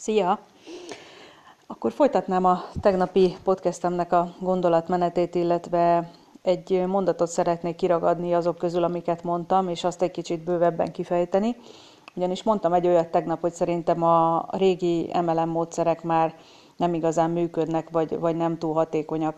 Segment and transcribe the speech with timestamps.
[0.00, 0.38] Szia!
[1.66, 6.10] Akkor folytatnám a tegnapi podcastemnek a gondolatmenetét, illetve
[6.42, 11.56] egy mondatot szeretnék kiragadni azok közül, amiket mondtam, és azt egy kicsit bővebben kifejteni.
[12.14, 16.34] Ugyanis mondtam egy olyat tegnap, hogy szerintem a régi MLM módszerek már
[16.76, 19.36] nem igazán működnek, vagy, vagy nem túl hatékonyak.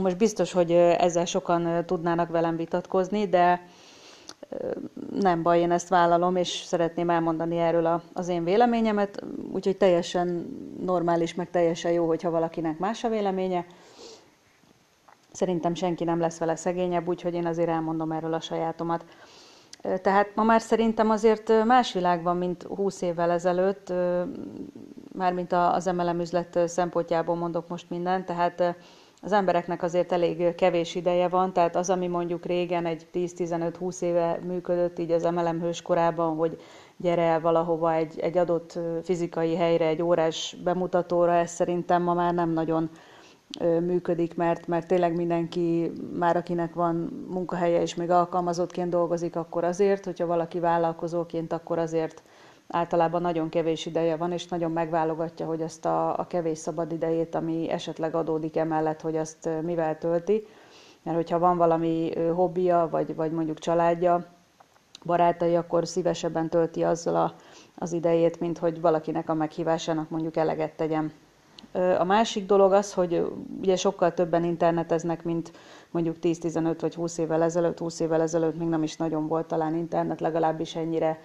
[0.00, 3.66] Most biztos, hogy ezzel sokan tudnának velem vitatkozni, de
[5.10, 9.22] nem baj, én ezt vállalom, és szeretném elmondani erről az én véleményemet,
[9.52, 10.46] úgyhogy teljesen
[10.80, 13.66] normális, meg teljesen jó, hogyha valakinek más a véleménye.
[15.32, 19.04] Szerintem senki nem lesz vele szegényebb, úgyhogy én azért elmondom erről a sajátomat.
[20.02, 23.92] Tehát ma már szerintem azért más világban, mint 20 évvel ezelőtt,
[25.12, 28.76] mármint az MLM üzlet szempontjából mondok most mindent, tehát
[29.24, 34.38] az embereknek azért elég kevés ideje van, tehát az, ami mondjuk régen egy 10-15-20 éve
[34.46, 36.60] működött így az MLM hőskorában, hogy
[36.96, 42.34] gyere el valahova egy, egy adott fizikai helyre, egy órás bemutatóra, ez szerintem ma már
[42.34, 42.90] nem nagyon
[43.80, 50.04] működik, mert, mert tényleg mindenki, már akinek van munkahelye és még alkalmazottként dolgozik, akkor azért,
[50.04, 52.22] hogyha valaki vállalkozóként, akkor azért
[52.68, 57.34] általában nagyon kevés ideje van, és nagyon megválogatja, hogy azt a, a kevés szabad idejét,
[57.34, 60.46] ami esetleg adódik emellett, hogy azt mivel tölti.
[61.02, 64.26] Mert hogyha van valami hobbija, vagy, vagy mondjuk családja,
[65.04, 67.34] barátai, akkor szívesebben tölti azzal a,
[67.74, 71.12] az idejét, mint hogy valakinek a meghívásának mondjuk eleget tegyen.
[71.98, 75.52] A másik dolog az, hogy ugye sokkal többen interneteznek, mint
[75.90, 77.78] mondjuk 10-15 vagy 20 évvel ezelőtt.
[77.78, 81.20] 20 évvel ezelőtt még nem is nagyon volt talán internet, legalábbis ennyire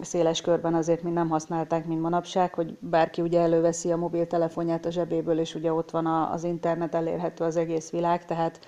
[0.00, 4.90] széles körben azért mi nem használták, mint manapság, hogy bárki ugye előveszi a mobiltelefonját a
[4.90, 8.60] zsebéből, és ugye ott van az internet, elérhető az egész világ, tehát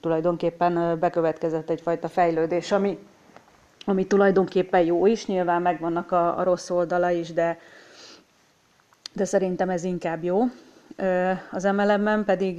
[0.00, 2.98] tulajdonképpen bekövetkezett egyfajta fejlődés, ami,
[3.84, 7.58] ami tulajdonképpen jó is, nyilván megvannak a, a rossz oldala is, de,
[9.12, 10.42] de szerintem ez inkább jó.
[11.50, 12.58] Az MLM-ben pedig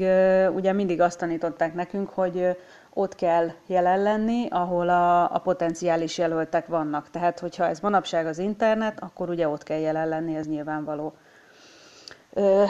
[0.55, 2.58] ugye mindig azt tanították nekünk, hogy
[2.98, 7.10] ott kell jelen lenni, ahol a, a potenciális jelöltek vannak.
[7.10, 11.14] Tehát, hogyha ez manapság az internet, akkor ugye ott kell jelen lenni, ez nyilvánvaló.
[12.34, 12.64] Ö,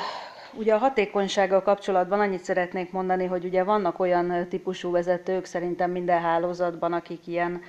[0.53, 6.21] ugye a hatékonysággal kapcsolatban annyit szeretnék mondani, hogy ugye vannak olyan típusú vezetők szerintem minden
[6.21, 7.61] hálózatban, akik ilyen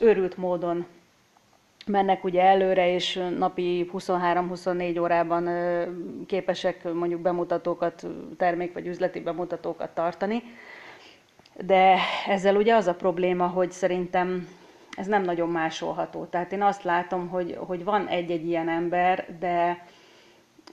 [0.00, 0.86] őrült módon
[1.86, 5.48] mennek ugye előre, és napi 23-24 órában
[6.26, 8.06] képesek mondjuk bemutatókat,
[8.36, 10.42] termék vagy üzleti bemutatókat tartani
[11.60, 11.98] de
[12.28, 14.48] ezzel ugye az a probléma, hogy szerintem
[14.96, 16.24] ez nem nagyon másolható.
[16.24, 19.86] Tehát én azt látom, hogy, hogy van egy-egy ilyen ember, de,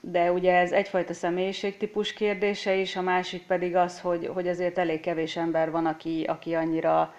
[0.00, 5.00] de ugye ez egyfajta személyiségtípus kérdése is, a másik pedig az, hogy, hogy azért elég
[5.00, 7.14] kevés ember van, aki, aki annyira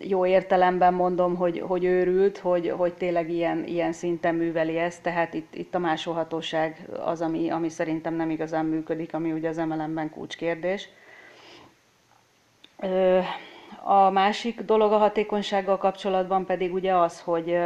[0.00, 5.34] jó értelemben mondom, hogy, hogy őrült, hogy, hogy tényleg ilyen, ilyen szinten műveli ezt, tehát
[5.34, 10.10] itt, itt a másolhatóság az, ami, ami szerintem nem igazán működik, ami ugye az MLM-ben
[10.10, 10.88] kulcskérdés.
[13.82, 17.58] A másik dolog a hatékonysággal kapcsolatban pedig ugye az, hogy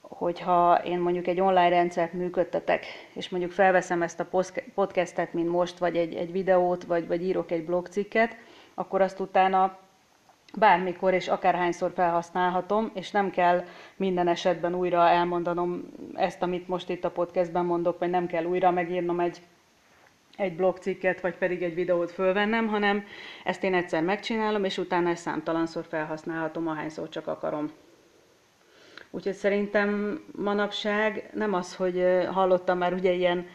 [0.00, 4.28] hogyha én mondjuk egy online rendszert működtetek, és mondjuk felveszem ezt a
[4.74, 8.36] podcastet, mint most, vagy egy, egy videót, vagy, vagy írok egy blogcikket,
[8.74, 9.78] akkor azt utána
[10.54, 13.64] bármikor és akárhányszor felhasználhatom, és nem kell
[13.96, 15.82] minden esetben újra elmondanom
[16.14, 19.40] ezt, amit most itt a podcastben mondok, vagy nem kell újra megírnom egy
[20.36, 23.04] egy blogcikket, vagy pedig egy videót fölvennem, hanem
[23.44, 27.70] ezt én egyszer megcsinálom, és utána ezt számtalanszor felhasználhatom, ahányszor csak akarom.
[29.10, 33.46] Úgyhogy szerintem manapság nem az, hogy hallottam már ugye ilyen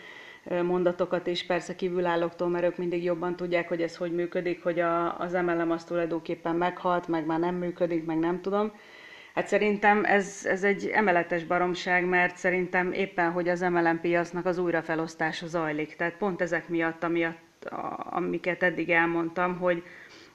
[0.64, 5.20] mondatokat is, persze kívülállóktól, mert ők mindig jobban tudják, hogy ez hogy működik, hogy a,
[5.20, 8.72] az MLM az tulajdonképpen meghalt, meg már nem működik, meg nem tudom.
[9.34, 14.58] Hát szerintem ez, ez egy emeletes baromság, mert szerintem éppen, hogy az MLM piacnak az
[14.58, 15.96] újrafelosztása zajlik.
[15.96, 17.66] Tehát pont ezek miatt, amiatt,
[17.96, 19.84] amiket eddig elmondtam, hogy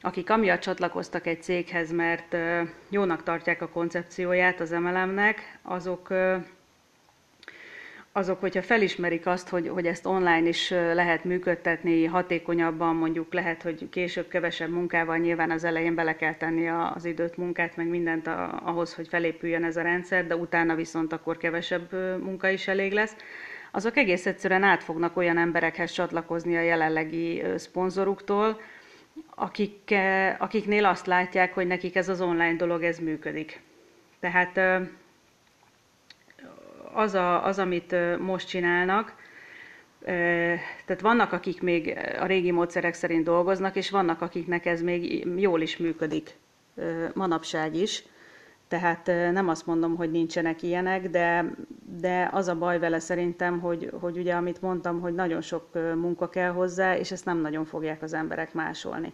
[0.01, 2.37] akik amiatt csatlakoztak egy céghez, mert
[2.89, 6.09] jónak tartják a koncepcióját az MLM-nek, azok
[8.16, 13.89] azok, hogyha felismerik azt, hogy, hogy ezt online is lehet működtetni hatékonyabban, mondjuk lehet, hogy
[13.91, 18.27] később kevesebb munkával, nyilván az elején bele kell tenni az időt, munkát, meg mindent
[18.65, 21.92] ahhoz, hogy felépüljön ez a rendszer, de utána viszont akkor kevesebb
[22.22, 23.16] munka is elég lesz,
[23.71, 28.60] azok egész egyszerűen át fognak olyan emberekhez csatlakozni a jelenlegi szponzoruktól,
[29.34, 29.95] akik,
[30.39, 33.60] akiknél azt látják, hogy nekik ez az online dolog, ez működik.
[34.21, 34.60] Tehát
[36.97, 39.15] az, a, az, amit most csinálnak,
[40.84, 45.60] tehát vannak, akik még a régi módszerek szerint dolgoznak, és vannak, akiknek ez még jól
[45.60, 46.37] is működik
[47.15, 48.04] manapság is.
[48.69, 51.54] Tehát nem azt mondom, hogy nincsenek ilyenek, de,
[52.01, 56.28] de az a baj vele szerintem, hogy, hogy ugye amit mondtam, hogy nagyon sok munka
[56.28, 59.13] kell hozzá, és ezt nem nagyon fogják az emberek másolni.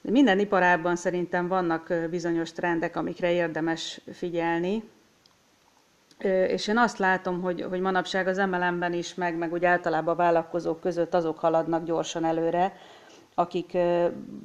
[0.00, 4.82] Minden iparágban szerintem vannak bizonyos trendek, amikre érdemes figyelni,
[6.24, 10.16] és én azt látom, hogy, hogy manapság az MLM-ben is, meg, meg úgy általában a
[10.16, 12.72] vállalkozók között azok haladnak gyorsan előre,
[13.34, 13.76] akik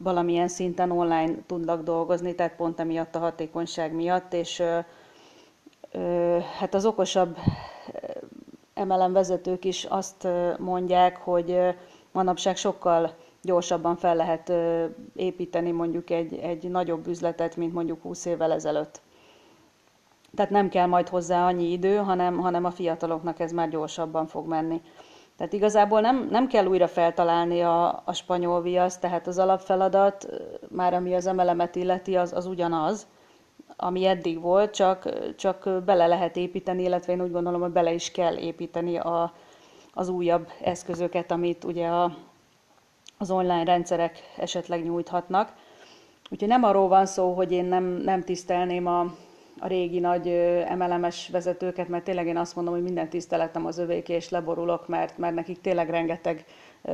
[0.03, 4.63] valamilyen szinten online tudnak dolgozni, tehát pont emiatt a hatékonyság miatt, és
[6.59, 7.37] hát az okosabb
[8.75, 10.27] MLM vezetők is azt
[10.57, 11.59] mondják, hogy
[12.11, 14.51] manapság sokkal gyorsabban fel lehet
[15.15, 19.01] építeni mondjuk egy, egy nagyobb üzletet, mint mondjuk 20 évvel ezelőtt.
[20.35, 24.47] Tehát nem kell majd hozzá annyi idő, hanem, hanem a fiataloknak ez már gyorsabban fog
[24.47, 24.81] menni.
[25.37, 30.27] Tehát igazából nem, nem kell újra feltalálni a, a spanyol viaszt, tehát az alapfeladat,
[30.69, 33.07] már ami az emelemet illeti, az, az ugyanaz,
[33.75, 38.11] ami eddig volt, csak, csak bele lehet építeni, illetve én úgy gondolom, hogy bele is
[38.11, 39.33] kell építeni a,
[39.93, 42.15] az újabb eszközöket, amit ugye a,
[43.17, 45.53] az online rendszerek esetleg nyújthatnak.
[46.29, 49.05] Úgyhogy nem arról van szó, hogy én nem, nem tisztelném a,
[49.63, 50.27] a régi nagy
[50.67, 55.17] emelemes vezetőket, mert tényleg én azt mondom, hogy minden tiszteletem az övék, és leborulok, mert,
[55.17, 56.45] mert nekik tényleg rengeteg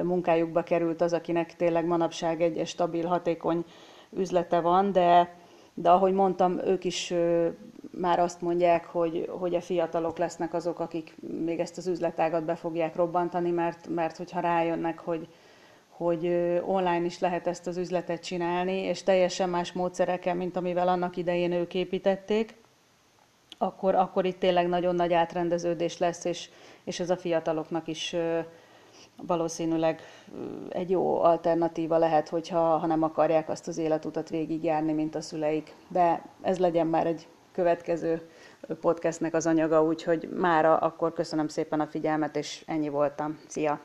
[0.03, 3.65] munkájukba került az, akinek tényleg manapság egy stabil, hatékony
[4.09, 5.35] üzlete van, de,
[5.73, 7.13] de ahogy mondtam, ők is
[7.91, 12.55] már azt mondják, hogy, hogy a fiatalok lesznek azok, akik még ezt az üzletágat be
[12.55, 15.27] fogják robbantani, mert, mert hogyha rájönnek, hogy,
[15.97, 16.27] hogy
[16.65, 21.51] online is lehet ezt az üzletet csinálni, és teljesen más módszerekkel, mint amivel annak idején
[21.51, 22.55] ők építették,
[23.57, 26.49] akkor, akkor itt tényleg nagyon nagy átrendeződés lesz, és,
[26.83, 28.15] és ez a fiataloknak is
[29.27, 30.01] valószínűleg
[30.69, 35.75] egy jó alternatíva lehet, hogyha ha nem akarják azt az életutat végigjárni, mint a szüleik.
[35.87, 38.29] De ez legyen már egy következő
[38.81, 43.39] podcastnek az anyaga, úgyhogy mára akkor köszönöm szépen a figyelmet, és ennyi voltam.
[43.47, 43.81] Szia!